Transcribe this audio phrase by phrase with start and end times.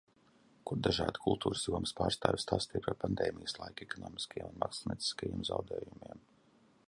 [0.69, 6.27] Kur dažādi kultūras jomas pārstāvji stāstīja par Pandēmijas laika ekonomiskajiem un mākslinieciskajiem zaudējumiem.